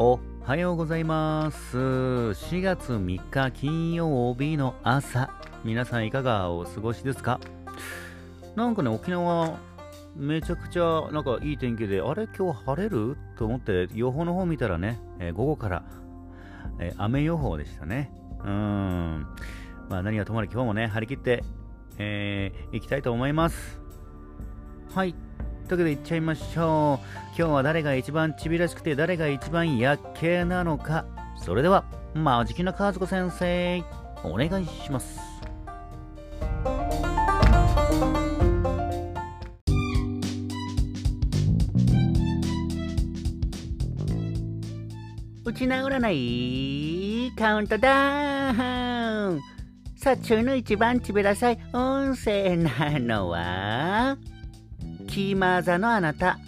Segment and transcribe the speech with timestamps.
[0.00, 1.76] おはようございます。
[1.76, 5.28] 4月3日金曜日の朝、
[5.64, 7.40] 皆さんいかがお過ごしですか？
[8.54, 9.58] なんかね、沖縄、
[10.14, 12.28] めちゃくちゃなんかいい天気で、あれ？
[12.28, 13.16] 今日晴れる？
[13.36, 15.82] と思って予報の方見たらね、えー午後から、
[16.78, 18.12] えー雨予報でしたね。
[18.38, 19.26] うーん。
[19.88, 21.42] まあ何はともあれ今日もね、張り切って、
[21.98, 23.80] えー行きたいと思います。
[24.94, 25.16] はい。
[25.68, 27.06] というわけで行っちゃいましょう。
[27.36, 31.04] 今日は誰が一番ちびらしくて誰が一番やっけなのか。
[31.36, 31.84] それでは、
[32.14, 33.84] マジキな和子先生、
[34.24, 35.20] お願いします。
[45.44, 49.40] うちな占いカウントダウン
[49.96, 54.16] さあ、中の一番ちびらさい音声なのは？
[55.18, 56.38] キーマー座のあなた、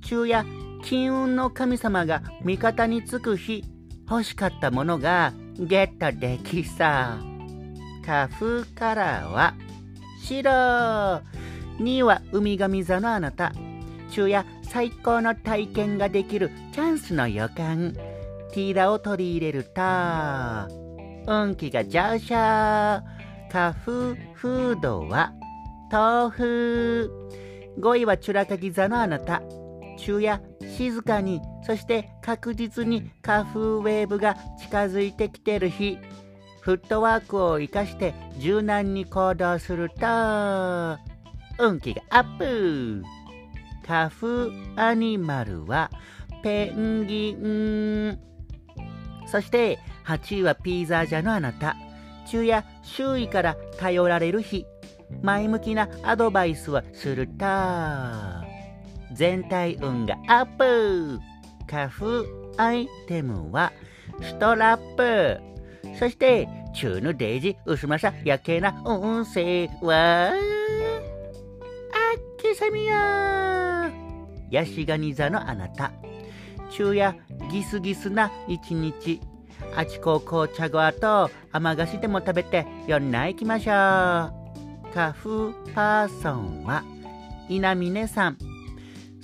[0.00, 0.46] 昼夜、
[0.84, 3.64] 金運の神様が味方につく日、
[4.08, 6.78] 欲しかったものがゲットできそう。
[8.06, 9.54] 花風カラーは
[10.22, 10.52] 白。
[11.80, 13.52] 2位は海神座のあなた、
[14.08, 17.92] 昼夜、最高の体験ができるチャンスの予感。
[18.52, 19.82] ティーラを取り入れると、
[21.26, 22.36] 運気が上昇。
[22.36, 25.32] 花風フードは
[25.90, 27.22] 豆腐。
[27.78, 29.42] 5位はチュラカギ座のあなた。
[29.96, 30.40] 昼夜
[30.76, 35.98] 静かに、そして確実に花風ウェーブが近づいてきてる日。
[36.60, 39.96] フットワークを生かして柔軟に行動すると、
[41.58, 43.02] 運気がアップ。
[43.86, 45.90] 花風アニマルは
[46.42, 48.18] ペンギン。
[49.26, 51.76] そして8位はピーザージャのあなた。
[52.26, 54.64] 昼夜周囲から頼られる日。
[55.20, 57.44] 前向きなアドバイスをすると
[59.12, 61.20] 全体運がアップ。
[61.68, 62.26] 花風
[62.58, 63.72] アイテムは
[64.20, 65.40] ストラップ。
[65.98, 70.36] そして中のデイジ薄まさやけな運勢はあっ
[72.38, 73.90] けさみや。
[74.50, 75.92] ヤシガニ座のあなた。
[76.70, 77.14] 昼夜
[77.50, 79.20] ギスギスな一日。
[79.74, 84.41] あちこ紅茶ごと甘菓子でも食べて夜な行きましょう。
[84.94, 86.84] 花風パーソンは
[87.48, 88.38] 稲峰さん。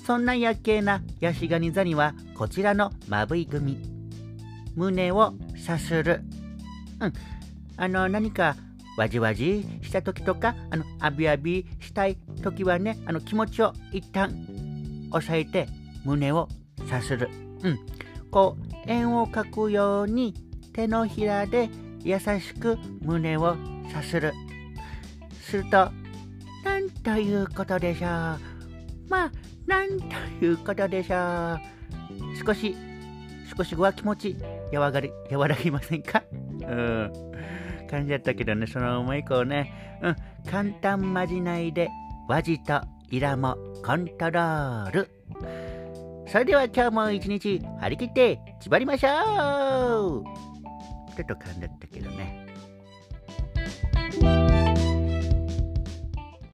[0.05, 3.79] そんな夜景なヤシガニ座にはこちらのまぶい組。
[4.75, 6.23] 胸をさする。
[7.01, 7.13] うん。
[7.77, 8.57] あの何か
[8.97, 14.31] わじわじした時とかあのあびあびしたい時はねあの気持ちを一旦
[15.11, 15.69] 抑えて
[16.05, 16.49] 胸を
[16.89, 17.29] さする。
[17.63, 17.79] うん。
[18.31, 20.33] こう円を描くように
[20.73, 21.69] 手のひらで
[22.03, 23.57] 優しく胸を
[23.93, 24.33] さする。
[25.49, 25.71] すると、
[26.65, 28.11] なんということでしょう。
[29.09, 29.33] まあ、
[29.67, 30.05] なんと
[30.45, 32.47] いうことでしょう。
[32.47, 32.77] 少し、
[33.57, 34.37] 少しは気持ち、
[34.73, 36.23] 和がり、和らぎませんか？
[36.33, 37.13] うん。
[37.91, 40.17] 感じだったけどね、そのまま以降ね、うん、
[40.51, 41.89] 簡単まじないで、
[42.29, 45.09] 和じとイラもコントロール。
[46.27, 50.25] それでは今日も一日張り切って縛りましょう
[51.17, 52.48] ちょっと噛んだったけどね。